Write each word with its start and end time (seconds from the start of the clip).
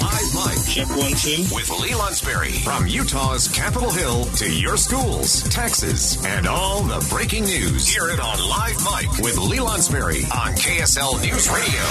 Live 0.00 0.34
Mike. 0.34 0.66
Check 0.66 0.88
one, 0.88 1.12
two. 1.12 1.42
With 1.54 1.70
Lee 1.80 1.90
Lonsberry. 1.90 2.62
From 2.64 2.86
Utah's 2.86 3.46
Capitol 3.48 3.90
Hill 3.92 4.24
to 4.24 4.52
your 4.52 4.76
schools, 4.76 5.42
taxes, 5.50 6.22
and 6.24 6.46
all 6.48 6.82
the 6.82 7.06
breaking 7.10 7.44
news. 7.44 7.86
Hear 7.86 8.08
it 8.10 8.18
on 8.18 8.38
Live 8.48 8.82
Mike 8.84 9.18
with 9.22 9.38
Lee 9.38 9.58
Lonsberry 9.58 10.24
on 10.34 10.52
KSL 10.54 11.22
News 11.22 11.48
Radio. 11.48 11.82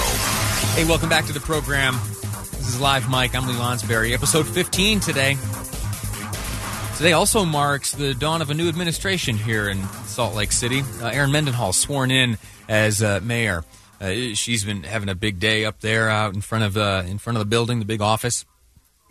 Hey, 0.74 0.84
welcome 0.84 1.08
back 1.08 1.24
to 1.26 1.32
the 1.32 1.40
program. 1.40 1.94
This 2.52 2.68
is 2.68 2.80
Live 2.80 3.08
Mike. 3.08 3.34
I'm 3.34 3.46
Lee 3.48 3.54
Lonsberry. 3.54 4.12
Episode 4.12 4.46
15 4.46 5.00
today. 5.00 5.36
Today 6.98 7.12
also 7.12 7.44
marks 7.46 7.92
the 7.92 8.12
dawn 8.14 8.42
of 8.42 8.50
a 8.50 8.54
new 8.54 8.68
administration 8.68 9.36
here 9.36 9.68
in 9.70 9.82
Salt 10.04 10.34
Lake 10.34 10.52
City. 10.52 10.82
Uh, 11.00 11.06
Erin 11.08 11.32
Mendenhall 11.32 11.72
sworn 11.72 12.10
in 12.10 12.36
as 12.68 13.02
uh, 13.02 13.20
mayor. 13.22 13.64
Uh, 14.00 14.34
she's 14.34 14.64
been 14.64 14.82
having 14.82 15.08
a 15.08 15.14
big 15.14 15.38
day 15.38 15.64
up 15.64 15.80
there 15.80 16.08
out 16.08 16.34
in 16.34 16.40
front 16.40 16.64
of 16.64 16.76
in 17.08 17.18
front 17.18 17.36
of 17.36 17.40
the 17.40 17.48
building, 17.48 17.78
the 17.78 17.84
big 17.84 18.00
office. 18.00 18.44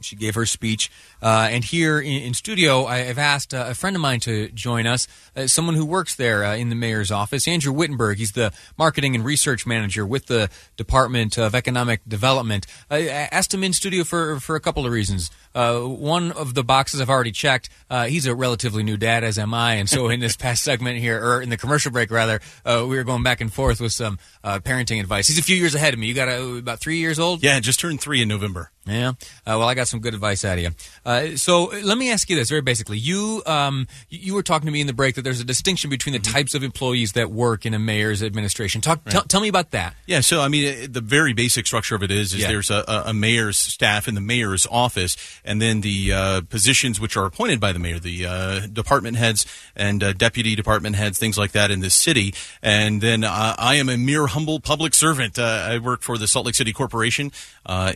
She 0.04 0.16
gave 0.16 0.36
her 0.36 0.46
speech, 0.46 0.92
uh, 1.22 1.48
and 1.50 1.64
here 1.64 2.00
in, 2.00 2.24
in 2.24 2.34
studio, 2.34 2.86
I, 2.86 3.00
have 3.00 3.18
asked 3.18 3.54
uh, 3.54 3.66
a 3.68 3.76
friend 3.76 3.96
of 3.96 4.02
mine 4.02 4.20
to 4.22 4.50
join 4.50 4.86
us, 4.88 5.08
uh, 5.36 5.48
someone 5.48 5.76
who 5.76 5.86
works 5.86 6.16
there 6.16 6.44
uh, 6.44 6.56
in 6.56 6.70
the 6.70 6.76
mayor's 6.76 7.12
office, 7.12 7.48
Andrew 7.48 7.74
Wittenberg. 7.74 8.18
He's 8.18 8.34
the 8.34 8.52
marketing 8.78 9.16
and 9.16 9.24
research 9.24 9.66
manager 9.66 10.06
with 10.06 10.28
the 10.28 10.50
Department 10.78 11.38
of 11.38 11.56
Economic 11.56 12.02
Development. 12.08 12.66
I 12.90 13.08
asked 13.08 13.54
him 13.54 13.64
in 13.64 13.74
studio 13.74 14.04
for 14.04 14.40
for 14.40 14.56
a 14.56 14.60
couple 14.60 14.86
of 14.86 14.92
reasons. 14.92 15.32
Uh, 15.56 15.80
one 15.82 16.32
of 16.32 16.54
the 16.54 16.64
boxes 16.64 17.02
I've 17.02 17.10
already 17.10 17.32
checked. 17.32 17.70
Uh, 17.90 18.06
he's 18.06 18.26
a 18.26 18.36
relatively 18.36 18.84
new 18.84 18.98
dad, 18.98 19.24
as 19.24 19.38
am 19.38 19.54
I, 19.54 19.76
and 19.76 19.90
so 19.90 20.10
in 20.10 20.20
this 20.20 20.36
past 20.44 20.64
segment 20.64 21.00
here, 21.00 21.24
or 21.24 21.42
in 21.42 21.50
the 21.50 21.58
commercial 21.58 21.92
break 21.92 22.12
rather, 22.12 22.42
we 22.66 22.98
were 22.98 23.04
going 23.04 23.24
back 23.24 23.42
and 23.42 23.54
forth 23.54 23.80
with 23.80 23.94
some 23.94 24.20
parenting 24.44 25.00
advice. 25.00 25.28
He's 25.28 25.40
a 25.40 25.44
few 25.44 25.56
years 25.56 25.76
ahead 25.76 25.94
of 25.94 26.00
me. 26.00 26.08
You 26.08 26.14
got 26.14 26.28
a, 26.28 26.58
about 26.58 26.80
three 26.80 26.98
years 26.98 27.20
old. 27.20 27.44
Yeah, 27.44 27.60
just 27.60 27.80
turned 27.80 28.02
three 28.02 28.22
in 28.22 28.28
November. 28.28 28.72
Yeah. 28.86 29.10
Uh, 29.10 29.14
well, 29.46 29.64
I 29.64 29.76
got 29.76 29.88
some 29.88 30.02
good 30.02 30.14
advice 30.14 30.44
out 30.44 30.58
of 30.58 30.64
you. 30.64 30.72
Uh, 31.06 31.38
so 31.38 31.66
let 31.84 31.98
me 31.98 32.12
ask 32.12 32.30
you 32.30 32.36
this 32.36 32.50
very 32.50 32.62
basically. 32.62 32.98
You 32.98 33.42
um, 33.46 33.88
you 34.10 34.34
were 34.34 34.44
talking 34.44 34.66
to 34.66 34.72
me 34.72 34.82
in 34.82 34.88
the 34.88 34.94
break 34.94 35.16
that 35.16 35.22
there's 35.22 35.40
a 35.40 35.46
distinction 35.46 35.90
between 35.90 36.14
the 36.14 36.20
mm-hmm. 36.20 36.34
types 36.34 36.54
of 36.54 36.64
employees 36.64 37.14
that 37.14 37.32
work 37.32 37.66
in 37.66 37.74
a 37.74 37.80
mayor's 37.80 38.22
administration. 38.22 38.82
Talk. 38.82 39.02
Right. 39.06 39.16
T- 39.16 39.28
tell 39.28 39.40
me 39.40 39.48
about 39.48 39.72
that. 39.72 39.96
Yeah. 40.06 40.20
So 40.20 40.42
I 40.42 40.50
mean, 40.50 40.92
the 40.92 41.02
very 41.02 41.34
basic 41.34 41.66
structure 41.66 41.96
of 41.96 42.04
it 42.04 42.12
is 42.12 42.34
is 42.34 42.42
yeah. 42.42 42.48
there's 42.50 42.70
a, 42.70 42.84
a, 42.88 43.14
mayor's 43.14 43.58
staff 43.58 44.08
in 44.08 44.16
the 44.16 44.22
mayor's 44.22 44.68
office, 44.70 45.16
and 45.46 45.62
then 45.62 45.82
the 45.82 46.12
uh, 46.12 46.42
positions 46.42 47.00
which 47.00 47.16
are 47.16 47.26
appointed 47.26 47.60
by 47.60 47.72
the 47.72 47.80
mayor, 47.80 48.00
the 48.00 48.26
uh, 48.26 48.60
department 48.68 49.16
heads 49.16 49.46
and 49.76 50.04
uh, 50.04 50.14
deputy 50.14 50.56
department 50.56 50.96
heads, 50.98 51.18
things 51.18 51.38
like 51.38 51.52
that 51.54 51.72
in 51.72 51.80
this 51.80 51.96
city. 51.96 52.34
And 52.62 53.00
then 53.00 53.24
uh, 53.24 53.56
I 53.58 53.76
am 53.76 53.88
a 53.88 53.98
mere 53.98 54.28
humble 54.28 54.60
public 54.60 54.94
servant. 54.94 55.40
I 55.40 55.78
work 55.78 56.02
for 56.02 56.18
the 56.18 56.28
Salt 56.28 56.46
Lake 56.46 56.56
City 56.56 56.74
Corporation 56.74 57.32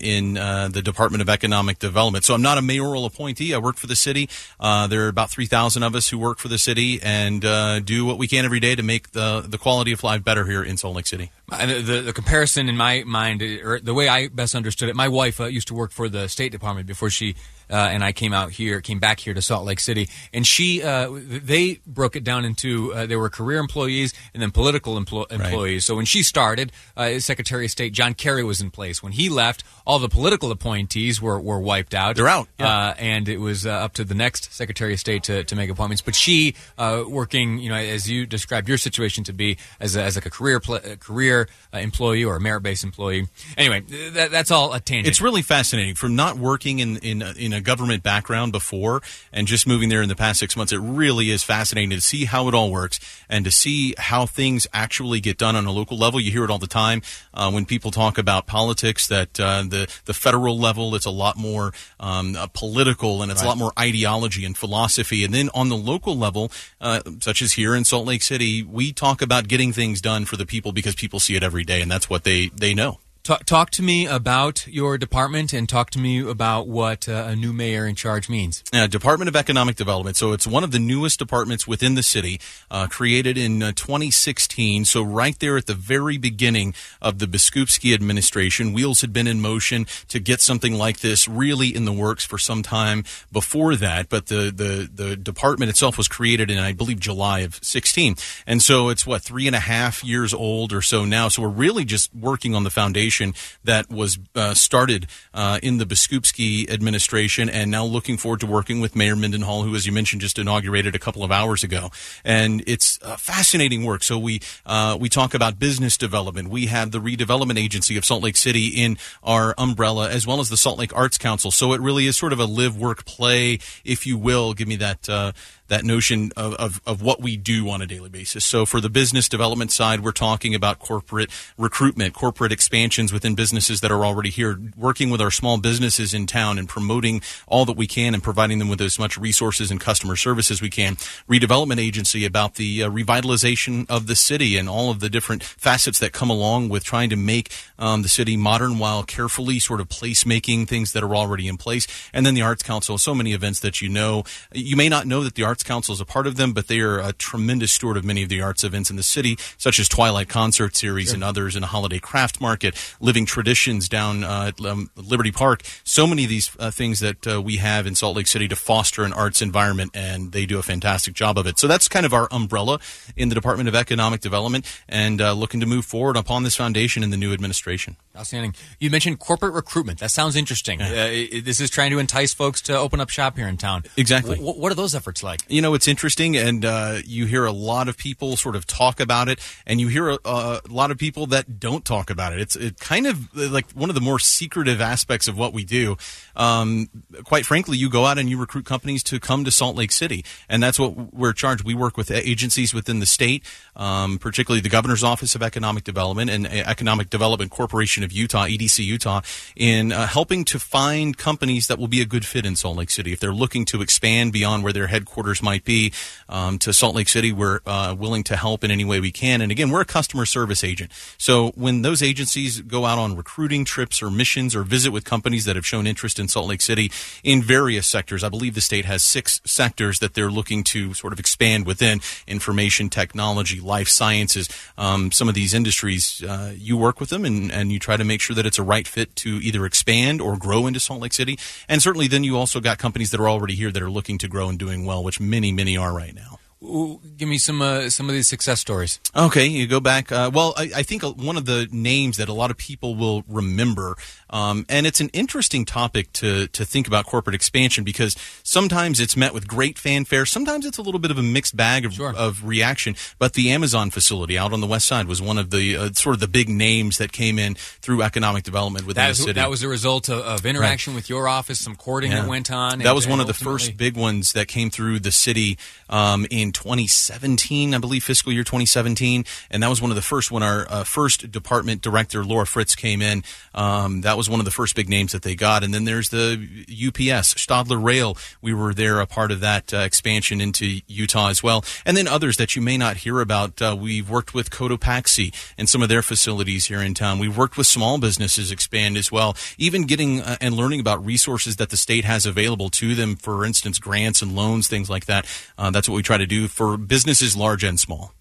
in 0.02 0.38
the 0.38 0.78
the 0.78 0.84
Department 0.84 1.22
of 1.24 1.30
Economic 1.30 1.80
Development. 1.80 2.24
So 2.24 2.36
I'm 2.36 2.42
not 2.42 2.58
a 2.58 2.62
mayoral 2.62 3.06
appointee. 3.06 3.54
I 3.54 3.58
work 3.58 3.78
for 3.78 3.88
the 3.88 3.96
city. 3.96 4.30
Uh, 4.60 4.86
there 4.86 5.06
are 5.06 5.08
about 5.08 5.32
3,000 5.32 5.82
of 5.82 5.96
us 5.96 6.10
who 6.10 6.20
work 6.20 6.38
for 6.38 6.48
the 6.48 6.60
city 6.60 7.00
and 7.02 7.44
uh, 7.44 7.80
do 7.80 8.06
what 8.06 8.20
we 8.20 8.28
can 8.28 8.46
every 8.46 8.60
day 8.60 8.76
to 8.76 8.84
make 8.84 9.12
the, 9.12 9.42
the 9.42 9.58
quality 9.58 9.92
of 9.92 10.04
life 10.04 10.24
better 10.24 10.46
here 10.46 10.64
in 10.64 10.78
Salt 10.78 10.96
Lake 10.96 11.08
City. 11.08 11.32
The, 11.50 12.02
the 12.06 12.12
comparison 12.12 12.68
in 12.68 12.76
my 12.76 13.04
mind, 13.06 13.42
or 13.42 13.80
the 13.80 13.94
way 13.94 14.10
I 14.10 14.28
best 14.28 14.54
understood 14.54 14.90
it, 14.90 14.98
my 14.98 15.08
wife 15.08 15.40
uh, 15.40 15.46
used 15.46 15.70
to 15.70 15.74
work 15.74 15.92
for 15.92 16.10
the 16.10 16.28
State 16.28 16.52
Department 16.52 16.88
before 16.88 17.10
she 17.10 17.36
uh, 17.70 17.76
and 17.76 18.04
I 18.04 18.12
came 18.12 18.34
out 18.34 18.52
here, 18.52 18.82
came 18.82 19.00
back 19.00 19.20
here 19.20 19.34
to 19.34 19.42
Salt 19.42 19.66
Lake 19.66 19.80
City, 19.80 20.10
and 20.34 20.48
she, 20.48 20.82
uh, 20.82 21.10
they 21.14 21.80
broke 21.86 22.16
it 22.16 22.24
down 22.24 22.46
into 22.46 22.94
uh, 22.94 23.06
there 23.06 23.20
were 23.20 23.30
career 23.30 23.60
employees 23.60 24.14
and 24.34 24.42
then 24.42 24.52
political 24.52 24.96
empl- 24.96 25.30
employees. 25.32 25.76
Right. 25.76 25.84
So 25.84 25.96
when 25.96 26.06
she 26.06 26.24
started, 26.24 26.72
uh, 26.96 27.20
Secretary 27.20 27.66
of 27.66 27.72
State 27.72 27.94
John 27.94 28.14
Kerry 28.14 28.44
was 28.44 28.62
in 28.62 28.72
place. 28.72 29.04
When 29.04 29.12
he 29.12 29.30
left, 29.30 29.64
all 29.86 30.00
the 30.00 30.10
political 30.10 30.52
appointees 30.52 31.22
were, 31.22 31.40
were 31.40 31.60
wiped 31.60 31.94
out. 31.94 32.16
They're 32.16 32.28
out, 32.28 32.48
yeah. 32.60 32.68
Uh, 32.68 32.94
and 32.98 33.28
it 33.28 33.40
was 33.40 33.66
uh, 33.66 33.72
up 33.72 33.94
to 33.94 34.04
the 34.04 34.16
next 34.16 34.54
Secretary 34.54 34.94
of 34.94 35.00
State 35.00 35.24
to, 35.24 35.44
to 35.44 35.56
make 35.56 35.70
appointments. 35.70 36.02
But 36.02 36.16
she, 36.16 36.56
working, 36.78 37.60
you 37.60 37.70
know, 37.70 37.76
as 37.76 38.10
you 38.10 38.26
described 38.26 38.70
your 38.70 38.78
situation 38.78 39.24
to 39.26 39.34
be 39.34 39.58
as 39.80 39.96
a, 39.96 40.04
as 40.04 40.16
like 40.16 40.26
a 40.26 40.30
career 40.30 40.60
pl- 40.60 40.80
career 41.00 41.37
employee 41.74 42.24
or 42.24 42.36
a 42.36 42.40
merit 42.40 42.62
based 42.62 42.84
employee. 42.84 43.28
Anyway, 43.58 43.82
that, 44.14 44.32
that's 44.32 44.50
all 44.50 44.74
a 44.74 44.80
tangent. 44.80 45.08
It's 45.08 45.22
really 45.22 45.42
fascinating 45.42 45.96
from 45.96 46.16
not 46.16 46.38
working 46.38 46.80
in 46.80 46.98
in 46.98 47.22
in 47.22 47.54
a 47.54 47.62
government 47.62 48.02
background 48.04 48.52
before 48.52 49.02
and 49.32 49.48
just 49.48 49.68
moving 49.68 49.90
there 49.90 50.02
in 50.02 50.10
the 50.10 50.16
past 50.16 50.40
six 50.40 50.56
months, 50.56 50.72
it 50.74 50.80
really 50.80 51.30
is 51.30 51.44
fascinating 51.44 51.90
to 51.92 52.02
see 52.02 52.26
how 52.26 52.48
it 52.48 52.54
all 52.54 52.72
works 52.72 53.00
and 53.30 53.46
to 53.46 53.52
see 53.52 53.94
how 53.98 54.26
things 54.26 54.68
actually 54.74 55.20
get 55.20 55.38
done 55.38 55.56
on 55.56 55.66
a 55.66 55.72
local 55.72 55.98
level. 55.98 56.20
You 56.20 56.32
hear 56.32 56.44
it 56.44 56.50
all 56.50 56.60
the 56.60 56.68
time 56.68 57.02
uh, 57.34 57.52
when 57.52 57.66
people 57.66 57.92
talk 57.92 58.18
about 58.18 58.48
politics 58.48 59.08
that 59.08 59.40
uh, 59.40 59.64
the 59.64 59.88
the 60.06 60.14
federal 60.14 60.58
level 60.58 60.96
it's 60.96 61.06
a 61.06 61.12
lot 61.12 61.38
more 61.38 61.74
um, 62.00 62.36
uh, 62.36 62.48
political 62.48 63.22
and 63.22 63.32
it's 63.32 63.42
right. 63.42 63.46
a 63.46 63.50
lot 63.50 63.58
more 63.58 63.74
ideology 63.80 64.46
and 64.46 64.58
philosophy, 64.58 65.24
and 65.24 65.34
then 65.34 65.50
on 65.54 65.70
the 65.70 65.78
local 65.78 66.18
level, 66.18 66.52
uh, 66.82 67.02
such 67.20 67.42
as 67.42 67.54
here 67.54 67.76
in 67.76 67.84
Salt 67.84 68.06
Lake 68.06 68.22
City, 68.22 68.64
we 68.64 68.94
talk 68.94 69.22
about 69.22 69.48
getting 69.48 69.74
things 69.74 70.02
done 70.02 70.26
for 70.26 70.38
the 70.38 70.46
people 70.46 70.72
because 70.72 70.96
people 70.96 71.20
see 71.28 71.36
it 71.36 71.44
every 71.44 71.64
day, 71.64 71.82
and 71.82 71.92
that's 71.92 72.10
what 72.10 72.24
they 72.24 72.50
they 72.56 72.74
know. 72.74 73.00
Talk, 73.28 73.44
talk, 73.44 73.72
to 73.72 73.84
me 73.84 74.08
about 74.08 74.66
your 74.68 74.98
department 74.98 75.52
and 75.52 75.68
talk 75.68 75.90
to 75.90 76.00
me 76.00 76.22
about 76.22 76.66
what 76.70 77.10
uh, 77.10 77.26
a 77.28 77.36
new 77.36 77.52
mayor 77.52 77.86
in 77.86 77.94
charge 77.94 78.30
means. 78.30 78.64
Uh, 78.72 78.88
department 78.88 79.28
of 79.28 79.36
Economic 79.36 79.76
Development. 79.76 80.16
So 80.16 80.32
it's 80.32 80.48
one 80.48 80.64
of 80.64 80.72
the 80.72 80.80
newest 80.80 81.20
departments 81.20 81.68
within 81.68 81.96
the 81.96 82.04
city, 82.04 82.40
uh, 82.72 82.88
created 82.88 83.38
in 83.38 83.62
uh, 83.62 83.74
2016. 83.76 84.86
So 84.86 85.04
right 85.04 85.38
there 85.40 85.58
at 85.58 85.66
the 85.66 85.74
very 85.74 86.18
beginning 86.18 86.74
of 87.02 87.20
the 87.20 87.26
Biskupski 87.26 87.94
administration, 87.94 88.72
wheels 88.72 89.02
had 89.02 89.12
been 89.12 89.28
in 89.28 89.42
motion 89.42 89.88
to 90.08 90.22
get 90.22 90.40
something 90.40 90.76
like 90.76 91.02
this 91.02 91.28
really 91.28 91.76
in 91.76 91.84
the 91.84 91.92
works 91.92 92.24
for 92.24 92.38
some 92.38 92.64
time 92.64 93.04
before 93.30 93.76
that. 93.76 94.08
But 94.08 94.28
the, 94.28 94.54
the, 94.56 94.90
the 94.90 95.18
department 95.18 95.70
itself 95.70 95.98
was 95.98 96.08
created 96.08 96.50
in, 96.50 96.60
I 96.60 96.72
believe, 96.72 97.02
July 97.02 97.40
of 97.40 97.60
16. 97.62 98.16
And 98.48 98.62
so 98.62 98.88
it's 98.88 99.06
what, 99.06 99.22
three 99.22 99.48
and 99.48 99.56
a 99.56 99.60
half 99.60 100.02
years 100.02 100.34
old 100.34 100.72
or 100.72 100.82
so 100.82 101.04
now. 101.04 101.28
So 101.28 101.42
we're 101.42 101.50
really 101.50 101.84
just 101.84 102.16
working 102.16 102.56
on 102.56 102.64
the 102.64 102.70
foundation 102.70 103.17
that 103.64 103.90
was 103.90 104.20
uh, 104.36 104.54
started 104.54 105.08
uh, 105.34 105.60
in 105.62 105.78
the 105.78 105.86
Biskupski 105.86 106.70
administration 106.70 107.50
and 107.50 107.72
now 107.72 107.86
looking 107.86 108.18
forward 108.18 108.40
to 108.42 108.48
working 108.48 108.82
with 108.82 108.96
Mayor 108.96 109.16
Mendenhall, 109.16 109.64
who, 109.64 109.76
as 109.76 109.86
you 109.86 109.92
mentioned, 109.92 110.22
just 110.22 110.40
inaugurated 110.40 110.96
a 110.96 111.00
couple 111.00 111.24
of 111.24 111.32
hours 111.32 111.64
ago. 111.64 111.90
And 112.24 112.64
it's 112.68 112.98
fascinating 113.18 113.84
work. 113.84 114.04
So 114.04 114.18
we, 114.18 114.42
uh, 114.66 114.98
we 115.00 115.10
talk 115.10 115.34
about 115.34 115.60
business 115.60 115.98
development. 115.98 116.50
We 116.50 116.68
have 116.68 116.92
the 116.92 117.00
redevelopment 117.00 117.60
agency 117.60 117.98
of 117.98 118.06
Salt 118.06 118.24
Lake 118.24 118.38
City 118.38 118.68
in 118.68 118.98
our 119.24 119.54
umbrella, 119.58 120.10
as 120.10 120.26
well 120.26 120.40
as 120.40 120.50
the 120.50 120.58
Salt 120.58 120.80
Lake 120.80 120.96
Arts 120.96 121.18
Council. 121.18 121.52
So 121.52 121.74
it 121.74 121.82
really 121.82 122.08
is 122.08 122.18
sort 122.18 122.34
of 122.34 122.40
a 122.40 122.46
live, 122.46 122.78
work, 122.78 123.06
play, 123.06 123.60
if 123.84 124.06
you 124.06 124.18
will. 124.18 124.54
Give 124.54 124.68
me 124.68 124.76
that 124.78 125.10
uh, 125.10 125.32
that 125.68 125.84
notion 125.84 126.32
of, 126.38 126.54
of, 126.56 126.82
of, 126.86 127.02
what 127.02 127.22
we 127.22 127.38
do 127.38 127.70
on 127.70 127.82
a 127.82 127.86
daily 127.86 128.10
basis. 128.10 128.44
So 128.44 128.66
for 128.66 128.82
the 128.82 128.90
business 128.90 129.30
development 129.30 129.72
side, 129.72 130.02
we're 130.02 130.12
talking 130.12 130.56
about 130.56 130.80
corporate 130.80 131.30
recruitment, 131.58 132.14
corporate 132.14 132.52
expansions 132.52 133.14
within 133.14 133.36
businesses 133.36 133.82
that 133.82 133.92
are 133.92 134.06
already 134.06 134.30
here, 134.30 134.60
working 134.76 135.10
with 135.10 135.22
our 135.22 135.32
small 135.32 135.58
businesses 135.58 136.14
in 136.14 136.26
town 136.28 136.58
and 136.58 136.68
promoting 136.68 137.22
all 137.48 137.66
that 137.66 137.78
we 137.78 137.88
can 137.88 138.14
and 138.14 138.24
providing 138.24 138.60
them 138.60 138.70
with 138.70 138.82
as 138.82 138.98
much 138.98 139.18
resources 139.18 139.70
and 139.70 139.80
customer 139.80 140.16
service 140.16 140.50
as 140.52 140.62
we 140.62 140.70
can. 140.70 140.96
Redevelopment 141.30 141.80
agency 141.80 142.26
about 142.26 142.56
the 142.56 142.84
uh, 142.84 142.90
revitalization 142.90 143.90
of 143.90 144.08
the 144.08 144.16
city 144.16 144.58
and 144.58 144.68
all 144.68 144.90
of 144.90 145.00
the 145.00 145.10
different 145.10 145.44
facets 145.44 146.00
that 146.00 146.14
come 146.14 146.30
along 146.30 146.70
with 146.70 146.84
trying 146.84 147.10
to 147.10 147.16
make 147.16 147.52
um, 147.78 148.02
the 148.02 148.10
city 148.10 148.38
modern 148.38 148.80
while 148.80 149.04
carefully 149.04 149.60
sort 149.60 149.82
of 149.82 149.90
placemaking 149.90 150.68
things 150.68 150.94
that 150.94 151.04
are 151.04 151.16
already 151.16 151.48
in 151.48 151.58
place. 151.58 151.88
And 152.14 152.26
then 152.26 152.34
the 152.34 152.42
Arts 152.42 152.64
Council, 152.64 152.98
so 152.98 153.14
many 153.14 153.34
events 153.34 153.60
that 153.60 153.82
you 153.82 153.90
know. 153.90 154.24
You 154.54 154.76
may 154.76 154.90
not 154.90 155.06
know 155.06 155.24
that 155.24 155.36
the 155.36 155.44
Arts 155.44 155.57
Arts 155.58 155.64
Council 155.64 155.92
is 155.92 156.00
a 156.00 156.06
part 156.06 156.28
of 156.28 156.36
them, 156.36 156.54
but 156.54 156.68
they 156.68 156.82
are 156.82 157.00
a 157.00 157.12
tremendous 157.14 157.72
steward 157.72 157.98
of 157.98 158.06
many 158.06 158.22
of 158.22 158.30
the 158.30 158.40
arts 158.44 158.64
events 158.64 158.92
in 158.92 158.96
the 158.96 159.02
city, 159.02 159.40
such 159.58 159.80
as 159.80 159.90
Twilight 159.90 160.30
Concert 160.30 160.76
Series 160.76 161.08
sure. 161.08 161.16
and 161.16 161.24
others, 161.24 161.56
and 161.56 161.66
a 161.66 161.68
Holiday 161.68 161.98
Craft 161.98 162.40
Market, 162.40 162.76
Living 163.00 163.26
Traditions 163.26 163.90
down 163.90 164.24
uh, 164.24 164.52
at 164.56 164.64
um, 164.64 164.92
Liberty 164.96 165.32
Park. 165.32 165.64
So 165.84 166.06
many 166.06 166.26
of 166.26 166.30
these 166.30 166.52
uh, 166.60 166.70
things 166.70 167.00
that 167.00 167.26
uh, 167.26 167.42
we 167.42 167.56
have 167.56 167.88
in 167.88 167.96
Salt 167.96 168.16
Lake 168.16 168.28
City 168.28 168.48
to 168.50 168.56
foster 168.56 169.04
an 169.04 169.14
arts 169.14 169.42
environment, 169.42 169.90
and 169.96 170.32
they 170.32 170.46
do 170.46 170.60
a 170.60 170.64
fantastic 170.64 171.16
job 171.16 171.40
of 171.40 171.48
it. 171.48 171.58
So 171.58 171.68
that's 171.68 171.88
kind 171.88 172.06
of 172.06 172.14
our 172.14 172.28
umbrella 172.30 172.80
in 173.16 173.30
the 173.30 173.36
Department 173.36 173.68
of 173.68 173.74
Economic 173.74 174.22
Development, 174.22 174.64
and 174.88 175.20
uh, 175.20 175.34
looking 175.34 175.60
to 175.62 175.66
move 175.66 175.86
forward 175.86 176.18
upon 176.18 176.44
this 176.44 176.56
foundation 176.56 177.02
in 177.02 177.10
the 177.10 177.18
new 177.18 177.34
administration. 177.34 177.96
Outstanding. 178.18 178.56
You 178.80 178.90
mentioned 178.90 179.20
corporate 179.20 179.54
recruitment. 179.54 180.00
That 180.00 180.12
sounds 180.12 180.36
interesting. 180.36 180.82
Uh, 180.82 181.08
this 181.44 181.60
is 181.60 181.70
trying 181.70 181.92
to 181.92 182.00
entice 182.00 182.34
folks 182.34 182.62
to 182.64 182.78
open 182.78 183.00
up 183.00 183.10
shop 183.10 183.38
here 183.38 183.48
in 183.48 183.58
town. 183.58 183.84
Exactly. 183.96 184.38
Wh- 184.38 184.58
what 184.58 184.72
are 184.72 184.76
those 184.76 184.96
efforts 184.96 185.22
like? 185.24 185.42
You 185.48 185.62
know, 185.62 185.74
it's 185.74 185.88
interesting, 185.88 186.36
and 186.36 186.66
uh, 186.66 186.98
you 187.06 187.26
hear 187.26 187.46
a 187.46 187.52
lot 187.52 187.88
of 187.88 187.98
people 187.98 188.36
sort 188.36 188.56
of 188.56 188.66
talk 188.66 189.00
about 189.00 189.30
it, 189.30 189.40
and 189.66 189.80
you 189.80 189.88
hear 189.88 190.10
a, 190.10 190.18
a 190.26 190.62
lot 190.70 190.92
of 190.92 190.98
people 190.98 191.28
that 191.28 191.60
don't 191.60 191.86
talk 191.86 192.10
about 192.10 192.34
it. 192.34 192.40
It's 192.40 192.56
it 192.56 192.80
kind 192.80 193.06
of 193.06 193.36
like 193.36 193.72
one 193.72 193.90
of 193.90 193.96
the 193.96 194.02
more 194.02 194.20
secretive 194.20 194.82
aspects 194.82 195.28
of 195.28 195.38
what 195.38 195.54
we 195.54 195.64
do. 195.64 195.98
Um, 196.36 196.90
quite 197.24 197.46
frankly, 197.46 197.78
you 197.78 197.90
go 197.90 198.06
out 198.06 198.18
and 198.18 198.30
you 198.30 198.38
recruit 198.40 198.66
companies 198.66 199.04
to 199.04 199.20
come 199.20 199.46
to 199.46 199.52
Salt 199.52 199.76
Lake 199.76 199.92
City, 199.92 200.26
and 200.50 200.62
that's 200.64 200.80
what 200.80 201.14
we're 201.14 201.34
charged. 201.34 201.64
We 201.64 201.76
work 201.76 201.98
with 201.98 202.10
agencies 202.12 202.74
within 202.74 203.00
the 203.00 203.06
state, 203.06 203.44
um, 203.76 204.18
particularly 204.18 204.62
the 204.62 204.70
Governor's 204.70 205.04
Office 205.04 205.36
of 205.36 205.44
Economic 205.44 205.84
Development 205.84 206.30
and 206.30 206.48
uh, 206.48 206.50
Economic 206.50 207.10
Development 207.10 207.52
Corporation 207.52 208.04
of 208.08 208.12
Utah, 208.14 208.46
EDC 208.46 208.84
Utah, 208.84 209.22
in 209.56 209.92
uh, 209.92 210.08
helping 210.08 210.46
to 210.46 210.58
find 210.58 211.18
companies 211.18 211.68
that 211.68 211.78
will 211.78 211.88
be 211.88 212.02
a 212.02 212.06
good 212.06 212.26
fit 212.26 212.46
in 212.46 212.56
Salt 212.56 212.78
Lake 212.78 212.90
City. 212.90 213.14
If 213.14 213.20
they're 213.20 213.34
looking 213.34 213.66
to 213.66 213.82
expand 213.82 214.34
beyond 214.34 214.64
where 214.64 214.74
their 214.74 214.88
headquarters 214.88 215.44
might 215.44 215.64
be 215.64 215.94
um, 216.30 216.58
to 216.60 216.74
Salt 216.74 216.96
Lake 216.96 217.10
City, 217.10 217.32
we're 217.32 217.60
uh, 217.66 217.96
willing 217.98 218.24
to 218.24 218.36
help 218.36 218.64
in 218.64 218.72
any 218.72 218.86
way 218.86 219.00
we 219.00 219.12
can. 219.12 219.42
And 219.42 219.52
again, 219.52 219.70
we're 219.70 219.82
a 219.82 219.86
customer 219.86 220.26
service 220.26 220.64
agent. 220.64 220.92
So 221.18 221.50
when 221.56 221.82
those 221.82 222.02
agencies 222.02 222.62
go 222.62 222.86
out 222.86 222.98
on 222.98 223.16
recruiting 223.16 223.66
trips 223.66 224.02
or 224.02 224.10
missions 224.10 224.56
or 224.56 224.64
visit 224.64 224.92
with 224.92 225.04
companies 225.04 225.46
that 225.46 225.56
have 225.56 225.66
shown 225.66 225.86
interest 225.86 226.18
in 226.20 226.28
Salt 226.28 226.48
Lake 226.48 226.62
City 226.62 226.92
in 227.24 227.42
various 227.42 227.86
sectors, 227.86 228.24
I 228.24 228.30
believe 228.30 228.56
the 228.56 228.62
state 228.62 228.86
has 228.86 229.04
six 229.04 229.42
sectors 229.46 230.00
that 230.00 230.14
they're 230.14 230.32
looking 230.32 230.64
to 230.66 230.94
sort 230.94 231.12
of 231.12 231.20
expand 231.20 231.66
within 231.66 232.00
information 232.26 232.90
technology, 232.90 233.60
life 233.60 233.90
sciences, 233.90 234.48
um, 234.78 235.12
some 235.12 235.28
of 235.28 235.36
these 235.36 235.54
industries. 235.54 236.24
Uh, 236.24 236.54
you 236.58 236.78
work 236.78 237.00
with 237.00 237.10
them 237.10 237.26
and, 237.26 237.52
and 237.52 237.72
you 237.72 237.80
try 237.80 237.97
to 237.98 238.06
make 238.06 238.22
sure 238.22 238.36
that 238.36 238.46
it's 238.46 238.60
a 238.60 238.64
right 238.64 238.88
fit 238.88 239.16
to 239.18 239.40
either 239.42 239.66
expand 239.66 240.22
or 240.22 240.38
grow 240.38 240.68
into 240.68 240.80
Salt 240.80 241.02
Lake 241.02 241.14
City. 241.14 241.38
And 241.68 241.82
certainly 241.82 242.08
then 242.08 242.24
you 242.24 242.38
also 242.38 242.60
got 242.60 242.78
companies 242.78 243.12
that 243.12 243.20
are 243.20 243.30
already 243.30 243.56
here 243.56 243.72
that 243.72 243.82
are 243.82 243.90
looking 243.90 244.18
to 244.20 244.28
grow 244.28 244.50
and 244.50 244.58
doing 244.58 244.86
well, 244.86 245.04
which 245.04 245.20
many, 245.20 245.52
many 245.52 245.78
are 245.78 245.94
right 245.94 246.16
now. 246.16 246.40
Give 246.60 247.30
me 247.30 247.38
some 247.38 247.62
uh, 247.62 247.88
some 247.92 248.10
of 248.10 248.16
these 248.16 248.28
success 248.28 248.60
stories. 248.60 249.00
Okay, 249.16 249.46
you 249.46 249.68
go 249.68 249.80
back. 249.80 250.12
Uh, 250.12 250.32
well, 250.34 250.56
I, 250.58 250.72
I 250.78 250.84
think 250.84 251.04
one 251.04 251.38
of 251.38 251.46
the 251.46 251.68
names 251.72 252.18
that 252.18 252.30
a 252.30 252.34
lot 252.34 252.50
of 252.50 252.58
people 252.58 252.96
will 252.96 253.24
remember, 253.28 253.96
um, 254.32 254.66
and 254.68 254.88
it's 254.88 255.00
an 255.00 255.10
interesting 255.10 255.66
topic 255.66 256.12
to 256.14 256.48
to 256.48 256.66
think 256.66 256.88
about 256.88 257.06
corporate 257.06 257.36
expansion 257.36 257.84
because 257.84 258.16
sometimes 258.42 259.00
it's 259.00 259.16
met 259.16 259.36
with 259.36 259.48
great 259.48 259.78
fanfare, 259.78 260.26
sometimes 260.26 260.66
it's 260.66 260.80
a 260.80 260.82
little 260.82 261.00
bit 261.00 261.12
of 261.12 261.20
a 261.20 261.24
mixed 261.24 261.56
bag 261.56 261.86
of, 261.86 261.94
Sure. 261.94 262.12
of 262.16 262.44
reaction. 262.44 262.96
But 263.20 263.34
the 263.34 263.52
Amazon 263.52 263.92
facility 263.92 264.36
out 264.36 264.52
on 264.52 264.60
the 264.60 264.68
west 264.68 264.88
side 264.88 265.06
was 265.08 265.22
one 265.22 265.38
of 265.38 265.52
the 265.52 265.78
uh, 265.78 265.90
sort 265.94 266.16
of 266.16 266.22
the 266.22 266.28
big 266.28 266.50
names 266.50 266.98
that 266.98 267.12
came 267.12 267.38
in 267.38 267.54
through 267.54 268.02
economic 268.02 268.44
development 268.44 268.88
within 268.88 269.04
That 269.04 269.10
the 269.10 269.16
city. 269.16 269.34
that 269.34 269.52
was 269.52 269.62
a 269.62 269.68
result 269.68 270.10
of, 270.10 270.22
of 270.22 270.44
interaction 270.44 270.96
with 270.96 271.08
your 271.08 271.28
office, 271.28 271.60
some 271.60 271.76
courting 271.76 272.10
Yeah. 272.12 272.22
that 272.24 272.28
went 272.30 272.50
on. 272.50 272.80
That 272.80 272.88
and- 272.88 272.96
was 272.96 273.06
one 273.08 273.20
of 273.20 273.28
the 273.28 273.36
first 273.36 273.78
big 273.78 273.96
ones 273.96 274.34
that 274.34 274.48
came 274.48 274.72
through 274.72 275.02
the 275.02 275.12
city 275.12 275.60
um, 275.88 276.26
in 276.32 276.47
2017, 276.52 277.74
I 277.74 277.78
believe, 277.78 278.04
fiscal 278.04 278.32
year 278.32 278.44
2017, 278.44 279.26
and 279.52 279.64
that 279.64 279.70
was 279.70 279.82
one 279.82 279.92
of 279.92 279.96
the 279.96 280.02
first 280.02 280.32
when 280.32 280.44
our 280.44 280.66
uh, 280.70 280.84
first 280.84 281.32
department 281.32 281.82
director 281.82 282.24
Lara 282.24 282.46
Fritts 282.46 282.76
came 282.76 283.02
in. 283.02 283.24
Um, 283.54 284.02
that 284.02 284.18
was 284.18 284.30
one 284.30 284.40
of 284.40 284.46
the 284.46 284.52
first 284.52 284.76
big 284.76 284.90
names 284.90 285.12
that 285.12 285.24
they 285.24 285.36
got, 285.36 285.64
and 285.64 285.74
then 285.74 285.86
there's 285.86 286.10
the 286.10 286.66
UPS 286.70 287.36
Stadler 287.36 287.84
Rail. 287.84 288.18
We 288.42 288.54
were 288.54 288.74
there, 288.74 289.00
a 289.00 289.06
part 289.06 289.32
of 289.32 289.40
that 289.42 289.74
uh, 289.74 289.78
expansion 289.78 290.42
into 290.42 290.82
Utah 290.88 291.30
as 291.30 291.42
well, 291.42 291.64
and 291.86 291.96
then 291.98 292.08
others 292.08 292.38
that 292.38 292.56
you 292.56 292.62
may 292.62 292.78
not 292.78 292.98
hear 292.98 293.20
about. 293.20 293.62
Uh, 293.62 293.76
we've 293.80 294.10
worked 294.10 294.34
with 294.34 294.50
Cotopaxi 294.50 295.34
and 295.58 295.68
some 295.68 295.82
of 295.82 295.90
their 295.90 296.02
facilities 296.02 296.66
here 296.66 296.82
in 296.82 296.94
town. 296.94 297.20
We've 297.20 297.38
worked 297.38 297.58
with 297.58 297.68
small 297.68 297.98
businesses 297.98 298.52
expand 298.52 298.98
as 298.98 299.12
well, 299.12 299.36
even 299.58 299.84
getting 299.84 300.22
uh, 300.22 300.38
and 300.42 300.56
learning 300.56 300.80
about 300.80 301.06
resources 301.06 301.58
that 301.58 301.70
the 301.70 301.78
state 301.78 302.06
has 302.06 302.26
available 302.26 302.70
to 302.70 302.96
them. 302.96 303.16
For 303.16 303.46
instance, 303.46 303.80
grants 303.80 304.22
and 304.22 304.36
loans, 304.36 304.68
things 304.68 304.90
like 304.90 305.06
that. 305.06 305.26
Uh, 305.58 305.72
that's 305.72 305.90
what 305.90 305.96
we 305.96 306.04
try 306.04 306.18
to 306.18 306.26
do 306.26 306.37
for 306.46 306.78
businesses 306.78 307.36
large 307.36 307.64
and 307.64 307.80
small. 307.80 308.14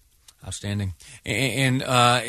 Outstanding. 0.45 0.93
And 1.25 1.83
uh, 1.83 2.21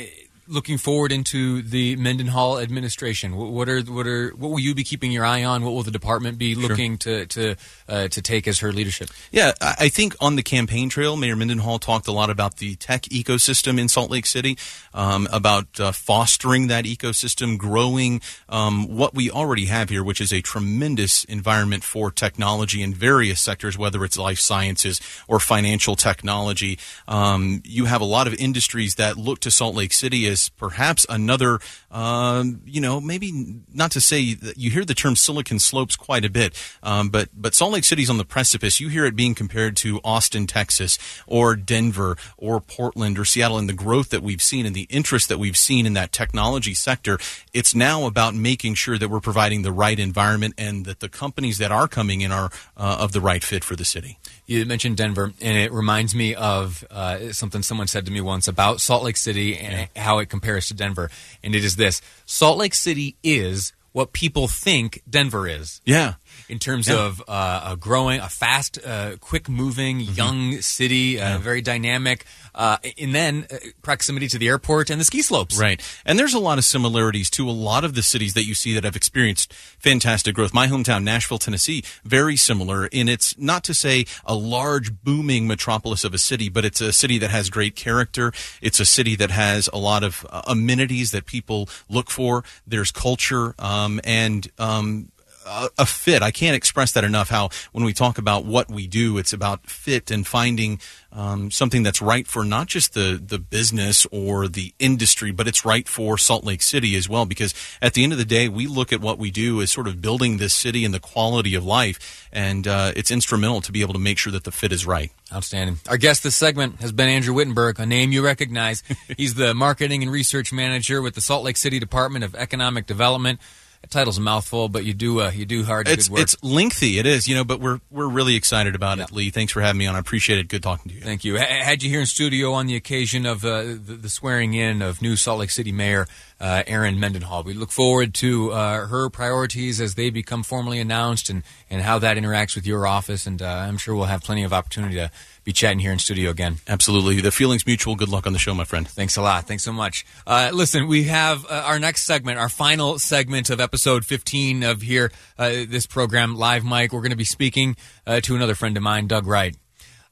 looking 0.49 0.79
forward 0.79 1.12
into 1.12 1.62
the 1.62 1.97
Mendenhall 1.97 2.59
administration, 2.59 3.33
wh- 3.33 3.53
what 3.53 3.69
are 3.69 3.81
what 3.83 4.06
are 4.06 4.31
what 4.31 4.50
will 4.50 4.59
you 4.59 4.75
be 4.75 4.85
keeping 4.85 5.12
your 5.12 5.25
eye 5.25 5.45
on? 5.45 5.65
What 5.65 5.73
will 5.75 5.83
the 5.83 5.91
department 5.91 6.39
be 6.39 6.55
looking 6.55 6.99
to 6.99 7.27
to 7.27 7.56
uh, 7.89 8.09
to 8.09 8.23
take 8.23 8.49
as 8.49 8.61
her 8.61 8.73
leadership? 8.73 9.11
Yeah, 9.31 9.53
I 9.61 9.89
I 9.89 9.89
think 9.91 10.15
on 10.21 10.37
the 10.37 10.43
campaign 10.43 10.89
trail, 10.89 11.17
Mayor 11.17 11.37
Mendenhall 11.37 11.79
talked 11.79 12.09
a 12.09 12.12
lot 12.12 12.31
about 12.31 12.56
the 12.56 12.75
tech 12.77 13.03
ecosystem 13.03 13.79
in 13.79 13.89
Salt 13.89 14.11
Lake 14.11 14.27
City, 14.27 14.59
um, 14.93 15.29
about 15.33 15.81
uh, 15.81 15.93
fostering 15.93 16.67
that 16.69 16.85
ecosystem, 16.85 17.56
growing 17.56 18.21
um, 18.49 18.97
what 18.97 19.15
we 19.15 19.31
already 19.31 19.67
have 19.67 19.89
here, 19.89 20.05
which 20.05 20.21
is 20.21 20.33
a 20.33 20.41
tremendous 20.41 21.25
environment 21.25 21.85
for 21.85 22.11
technology 22.11 22.83
in 22.83 22.95
various 22.95 23.41
sectors, 23.41 23.79
whether 23.79 24.05
it's 24.05 24.19
life 24.19 24.39
sciences 24.39 25.00
or 25.27 25.41
financial 25.41 25.97
technology. 25.97 26.79
Um, 27.06 27.62
you 27.65 27.87
have 27.87 28.00
a 28.00 28.05
lot 28.05 28.27
of 28.27 28.35
industries 28.35 28.97
that 28.97 29.17
look 29.17 29.41
to 29.41 29.50
Salt 29.50 29.75
Lake 29.75 29.93
City 29.93 30.27
as 30.27 30.38
perhaps 30.49 31.06
another, 31.08 31.58
um, 31.90 32.61
you 32.67 32.81
know, 32.81 33.00
maybe 33.00 33.61
not 33.73 33.90
to 33.93 34.00
say 34.00 34.35
that 34.35 34.58
you 34.58 34.70
hear 34.70 34.85
the 34.85 34.94
term 34.94 35.17
Silicon 35.17 35.58
Slopes 35.58 35.96
quite 35.96 36.25
a 36.25 36.31
bit, 36.31 36.55
um, 36.82 37.08
but 37.08 37.29
but 37.35 37.55
Salt 37.55 37.73
Lake 37.73 37.85
City's 37.85 38.11
on 38.11 38.19
the 38.19 38.25
precipice. 38.25 38.81
You 38.81 38.88
hear 38.88 39.05
it 39.05 39.17
being 39.17 39.35
compared 39.35 39.76
to 39.79 40.00
Austin, 40.05 40.46
Texas, 40.46 40.99
or 41.26 41.56
Denver, 41.56 42.17
or 42.37 42.61
Portland, 42.61 43.19
or 43.19 43.25
Seattle, 43.25 43.58
and 43.58 43.69
the 43.69 43.73
growth 43.73 44.11
that 44.11 44.23
we've 44.23 44.43
seen 44.43 44.67
and 44.67 44.75
the 44.75 44.87
interest 44.90 45.29
that 45.29 45.38
we've 45.38 45.56
seen 45.56 45.87
in 45.87 45.94
that 45.94 46.12
technology 46.12 46.75
sector. 46.75 47.19
It's 47.52 47.75
now 47.75 48.06
about 48.06 48.35
making 48.35 48.75
sure 48.75 48.99
that 48.99 49.08
we're 49.08 49.20
providing 49.20 49.62
the 49.62 49.73
right 49.73 49.99
environment 49.99 50.55
and 50.58 50.85
that 50.85 51.00
the 51.00 51.08
companies 51.08 51.58
that 51.58 51.73
are 51.73 51.88
coming 51.88 52.20
in 52.20 52.32
are 52.32 52.50
uh, 52.76 52.99
of 53.00 53.12
the 53.12 53.20
right 53.20 53.43
fit 53.43 53.64
for 53.64 53.76
the 53.76 53.85
city. 53.85 54.19
You 54.49 54.65
mentioned 54.65 54.97
Denver, 54.97 55.35
and 55.43 55.59
it 55.59 55.71
reminds 55.73 56.15
me 56.15 56.35
of 56.35 56.83
uh, 56.91 57.33
something 57.35 57.62
someone 57.62 57.87
said 57.87 58.06
to 58.06 58.11
me 58.11 58.23
once 58.23 58.49
about 58.49 58.81
Salt 58.81 59.05
Lake 59.05 59.19
City 59.19 59.59
and 59.59 59.91
how 59.95 60.21
it 60.21 60.31
compares 60.31 60.69
to 60.69 60.75
Denver. 60.75 61.11
And 61.45 61.55
it 61.55 61.62
is 61.62 61.77
this 61.77 62.00
Salt 62.25 62.56
Lake 62.56 62.75
City 62.75 63.17
is 63.23 63.75
what 63.93 64.15
people 64.15 64.49
think 64.49 65.03
Denver 65.09 65.47
is. 65.47 65.83
Yeah. 65.85 66.15
In 66.49 66.58
terms 66.58 66.88
Yeah. 66.88 66.96
of 67.06 67.23
uh, 67.29 67.70
a 67.73 67.76
growing, 67.76 68.20
a 68.20 68.29
fast, 68.29 68.79
uh, 68.85 69.17
quick 69.20 69.49
moving, 69.49 70.00
Mm-hmm. 70.00 70.14
young 70.14 70.61
city, 70.61 71.20
uh, 71.20 71.38
very 71.38 71.61
dynamic, 71.62 72.25
uh, 72.55 72.76
and 72.99 73.14
then 73.14 73.46
uh, 73.50 73.56
proximity 73.82 74.29
to 74.29 74.38
the 74.38 74.49
airport 74.49 74.90
and 74.90 75.00
the 75.00 75.05
ski 75.05 75.23
slopes. 75.23 75.58
Right. 75.58 75.81
And 76.05 76.19
there's 76.19 76.35
a 76.35 76.38
lot 76.38 76.58
of 76.58 76.64
similarities 76.64 77.31
to 77.31 77.49
a 77.49 77.52
lot 77.52 77.85
of 77.85 77.94
the 77.94 78.02
cities 78.02 78.35
that 78.35 78.44
you 78.44 78.55
see 78.55 78.75
that 78.75 78.85
have 78.85 78.96
experienced 78.96 79.52
fantastic 79.79 80.35
growth. 80.35 80.52
My 80.55 80.67
hometown, 80.67 81.02
Nashville, 81.05 81.38
Tennessee, 81.38 81.82
very 82.05 82.37
similar 82.37 82.87
in 82.87 83.09
it's 83.09 83.37
not 83.38 83.64
to 83.64 83.75
say 83.75 84.04
a 84.25 84.35
large 84.35 85.02
booming 85.02 85.47
metropolis 85.47 86.04
of 86.04 86.14
a 86.14 86.18
city, 86.18 86.49
but 86.49 86.64
it's 86.64 86.80
a 86.80 86.92
city 86.92 87.18
that 87.18 87.30
has 87.30 87.50
great 87.50 87.76
character. 87.76 88.33
It's 88.61 88.80
a 88.80 88.85
city 88.87 89.16
that 89.16 89.30
has 89.30 89.68
a 89.73 89.78
lot 89.78 90.02
of 90.02 90.26
uh, 90.30 90.42
amenities 90.47 91.11
that 91.12 91.26
people 91.26 91.68
look 91.88 92.11
for. 92.11 92.45
There's 92.66 92.90
culture, 92.92 93.54
um, 93.59 94.00
and, 94.04 94.49
um, 94.59 95.11
a 95.49 95.69
a 95.78 95.87
fit. 95.87 96.23
I 96.23 96.31
can't 96.31 96.55
express 96.55 96.93
that 96.93 97.05
enough. 97.05 97.31
How 97.31 97.50
when 97.73 97.85
we 97.85 97.93
talk 97.93 98.19
about 98.19 98.45
what 98.45 98.71
we 98.71 98.87
do, 98.87 99.19
it's 99.19 99.33
about 99.33 99.67
fit 99.67 100.11
and 100.11 100.26
finding 100.26 100.81
um, 101.11 101.50
something 101.50 101.83
that's 101.83 102.02
right 102.02 102.26
for 102.26 102.45
not 102.45 102.67
just 102.67 102.95
the 102.95 103.21
the 103.25 103.38
business 103.38 104.07
or 104.12 104.47
the 104.47 104.75
industry, 104.78 105.31
but 105.31 105.49
it's 105.49 105.64
right 105.64 105.88
for 105.88 106.19
Salt 106.19 106.45
Lake 106.45 106.62
City 106.62 106.95
as 106.97 107.09
well. 107.09 107.25
Because 107.25 107.55
at 107.81 107.95
the 107.95 108.05
end 108.05 108.12
of 108.12 108.19
the 108.19 108.25
day, 108.25 108.49
we 108.49 108.67
look 108.67 108.93
at 108.93 109.00
what 109.00 109.19
we 109.19 109.31
do 109.31 109.61
as 109.62 109.71
sort 109.71 109.88
of 109.88 110.02
building 110.02 110.37
this 110.37 110.55
city 110.55 110.85
and 110.85 110.93
the 110.93 111.00
quality 111.00 111.55
of 111.55 111.64
life, 111.64 112.28
and 112.33 112.69
uh, 112.69 112.93
it's 112.95 113.11
instrumental 113.11 113.61
to 113.62 113.73
be 113.73 113.81
able 113.81 113.95
to 113.95 113.99
make 113.99 114.19
sure 114.19 114.33
that 114.33 114.45
the 114.45 114.52
fit 114.52 114.73
is 114.73 114.87
right. 114.87 115.11
Outstanding. 115.33 115.78
Our 115.88 115.99
guest 115.99 116.23
this 116.23 116.37
segment 116.37 116.81
has 116.81 116.93
been 116.93 117.09
Andrew 117.09 117.35
Wittenberg, 117.35 117.78
a 117.78 117.87
name 117.87 118.12
you 118.12 118.25
recognize. 118.25 118.83
He's 119.17 119.35
the 119.35 119.55
marketing 119.55 120.02
and 120.02 120.12
research 120.12 120.52
manager 120.52 121.02
with 121.02 121.14
the 121.14 121.21
Salt 121.21 121.45
Lake 121.45 121.57
City 121.57 121.78
Department 121.78 122.25
of 122.25 122.35
Economic 122.35 122.87
Development. 122.87 123.40
That 123.82 123.90
title's 123.90 124.18
a 124.18 124.20
mouthful, 124.20 124.68
but 124.68 124.85
you 124.85 124.92
do 124.92 125.20
uh, 125.20 125.30
you 125.30 125.47
do 125.47 125.64
hard 125.64 125.88
It's 125.88 126.08
good 126.08 126.14
work. 126.14 126.23
it's 126.23 126.37
lengthy, 126.42 126.99
it 126.99 127.06
is, 127.06 127.28
you 127.28 127.35
know, 127.35 127.44
but 127.44 127.61
we're 127.61 127.80
we're 127.90 128.08
really 128.08 128.35
excited 128.35 128.75
about 128.75 128.99
it, 128.99 129.12
Lee. 129.12 129.30
Thanks 129.30 129.52
for 129.52 129.61
having 129.61 129.78
me 129.78 129.87
on. 129.87 129.94
I 129.94 129.99
appreciate 130.00 130.38
it. 130.38 130.49
Good 130.49 130.62
talking 130.62 130.90
to 130.90 130.97
you. 130.97 131.02
Thank 131.02 131.25
you. 131.25 131.38
I 131.38 131.44
had 131.44 131.82
you 131.82 131.88
here 131.90 132.00
in 132.00 132.06
studio 132.06 132.52
on 132.52 132.66
the 132.66 132.76
occasion 132.76 133.25
of 133.25 133.44
uh, 133.44 133.62
the, 133.62 133.99
the 134.00 134.08
swearing 134.08 134.54
in 134.54 134.82
of 134.82 135.00
new 135.00 135.14
Salt 135.16 135.38
Lake 135.38 135.50
City 135.50 135.70
Mayor 135.73 136.06
uh, 136.40 136.62
Erin 136.66 137.00
Mendenhall. 137.00 137.42
We 137.42 137.54
look 137.54 137.70
forward 137.70 138.14
to 138.14 138.52
uh, 138.52 138.87
her 138.87 139.11
priorities 139.11 139.80
as 139.80 139.94
they 139.94 140.11
become 140.11 140.42
formally 140.42 140.78
announced 140.80 141.30
and, 141.30 141.42
and 141.70 141.82
how 141.82 141.99
that 141.99 142.16
interacts 142.16 142.54
with 142.54 142.66
your 142.66 142.87
office. 142.87 143.26
And 143.26 143.40
uh, 143.42 143.47
I'm 143.47 143.78
sure 143.78 143.94
we'll 143.94 144.04
have 144.04 144.23
plenty 144.23 144.44
of 144.44 144.52
opportunity 144.52 144.94
to 144.97 145.11
be 145.49 145.52
chatting 145.55 145.78
here 145.78 145.93
in 145.93 145.99
studio 145.99 146.28
again. 146.28 146.59
Absolutely, 146.69 147.23
the 147.23 147.31
feeling's 147.31 147.67
mutual. 147.67 147.97
Good 147.97 148.11
luck 148.11 148.26
on 148.26 148.35
the 148.35 148.38
show, 148.38 148.52
my 148.52 148.64
friend. 148.64 148.87
Thanks 148.87 149.17
a 149.17 149.23
lot. 149.23 149.47
Thanks 149.47 149.62
so 149.62 149.73
much. 149.73 150.05
Uh, 150.26 150.50
listen, 150.52 150.87
we 150.87 151.05
have 151.05 151.47
uh, 151.47 151.62
our 151.64 151.78
next 151.78 152.02
segment, 152.02 152.38
our 152.38 152.50
final 152.50 152.99
segment 152.99 153.49
of 153.49 153.59
episode 153.59 154.05
15 154.05 154.62
of 154.62 154.83
here, 154.83 155.11
uh, 155.38 155.49
this 155.67 155.87
program, 155.87 156.37
Live 156.37 156.64
Mike. 156.64 156.93
We're 156.93 157.00
going 157.00 157.12
to 157.12 157.17
be 157.17 157.25
speaking 157.25 157.76
uh, 158.07 158.21
to 158.21 158.37
another 158.37 158.55
friend 158.55 158.76
of 158.76 158.83
mine, 158.83 159.07
Doug 159.07 159.26
Wright. 159.26 159.57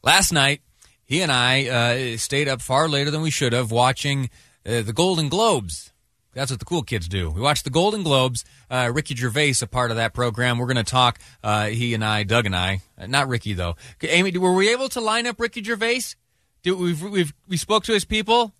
Last 0.02 0.32
night, 0.32 0.62
he 1.04 1.20
and 1.20 1.30
I 1.30 1.66
uh, 1.66 2.16
stayed 2.16 2.48
up 2.48 2.62
far 2.62 2.88
later 2.88 3.10
than 3.10 3.20
we 3.20 3.30
should 3.30 3.52
have 3.52 3.70
watching 3.70 4.30
uh, 4.64 4.80
the 4.80 4.94
Golden 4.94 5.28
Globes. 5.28 5.92
That's 6.36 6.50
what 6.50 6.60
the 6.60 6.66
cool 6.66 6.82
kids 6.82 7.08
do. 7.08 7.30
We 7.30 7.40
watch 7.40 7.62
the 7.62 7.70
Golden 7.70 8.02
Globes. 8.02 8.44
Uh, 8.70 8.90
Ricky 8.92 9.16
Gervais, 9.16 9.54
a 9.62 9.66
part 9.66 9.90
of 9.90 9.96
that 9.96 10.12
program. 10.12 10.58
We're 10.58 10.66
going 10.66 10.76
to 10.76 10.84
talk. 10.84 11.18
Uh, 11.42 11.68
he 11.68 11.94
and 11.94 12.04
I, 12.04 12.24
Doug 12.24 12.44
and 12.44 12.54
I, 12.54 12.82
uh, 12.98 13.06
not 13.06 13.26
Ricky 13.28 13.54
though. 13.54 13.76
Amy, 14.02 14.36
were 14.36 14.52
we 14.52 14.68
able 14.68 14.90
to 14.90 15.00
line 15.00 15.26
up 15.26 15.40
Ricky 15.40 15.64
Gervais? 15.64 16.14
Did 16.62 16.72
we've 16.72 17.02
we've 17.02 17.32
we 17.48 17.56
spoke 17.56 17.84
to 17.84 17.94
his 17.94 18.04
people? 18.04 18.52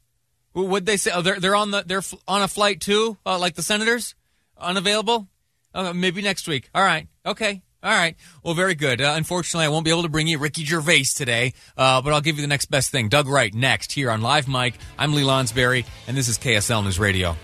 Would 0.54 0.86
they 0.86 0.96
say 0.96 1.10
oh, 1.14 1.20
they're 1.20 1.38
they're 1.38 1.54
on 1.54 1.70
the 1.70 1.84
they're 1.86 2.02
on 2.26 2.40
a 2.40 2.48
flight 2.48 2.80
too, 2.80 3.18
uh, 3.26 3.38
like 3.38 3.56
the 3.56 3.62
senators, 3.62 4.14
unavailable? 4.56 5.28
Uh, 5.74 5.92
maybe 5.92 6.22
next 6.22 6.48
week. 6.48 6.70
All 6.74 6.82
right. 6.82 7.08
Okay. 7.26 7.62
All 7.86 7.92
right. 7.92 8.16
Well, 8.42 8.54
very 8.54 8.74
good. 8.74 9.00
Uh, 9.00 9.14
unfortunately, 9.14 9.64
I 9.64 9.68
won't 9.68 9.84
be 9.84 9.92
able 9.92 10.02
to 10.02 10.08
bring 10.08 10.26
you 10.26 10.40
Ricky 10.40 10.64
Gervais 10.64 11.04
today, 11.14 11.52
uh, 11.76 12.02
but 12.02 12.12
I'll 12.12 12.20
give 12.20 12.34
you 12.34 12.42
the 12.42 12.48
next 12.48 12.64
best 12.64 12.90
thing. 12.90 13.08
Doug 13.08 13.28
Wright 13.28 13.54
next 13.54 13.92
here 13.92 14.10
on 14.10 14.22
Live 14.22 14.48
Mike. 14.48 14.74
I'm 14.98 15.14
Lee 15.14 15.22
Lonsberry, 15.22 15.86
and 16.08 16.16
this 16.16 16.26
is 16.26 16.36
KSL 16.36 16.82
News 16.82 16.98
Radio. 16.98 17.36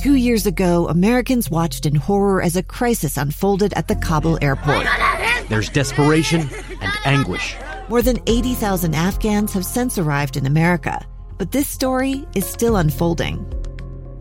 Two 0.00 0.16
years 0.16 0.44
ago, 0.44 0.88
Americans 0.88 1.48
watched 1.48 1.86
in 1.86 1.94
horror 1.94 2.42
as 2.42 2.56
a 2.56 2.62
crisis 2.64 3.16
unfolded 3.16 3.72
at 3.74 3.86
the 3.86 3.94
Kabul 3.94 4.40
airport. 4.42 4.88
There's 5.48 5.68
desperation 5.68 6.48
and 6.80 6.92
anguish. 7.04 7.54
More 7.88 8.02
than 8.02 8.18
80,000 8.26 8.92
Afghans 8.92 9.52
have 9.52 9.64
since 9.64 9.98
arrived 9.98 10.36
in 10.36 10.46
America, 10.46 11.06
but 11.36 11.52
this 11.52 11.68
story 11.68 12.26
is 12.34 12.44
still 12.44 12.76
unfolding. 12.76 13.57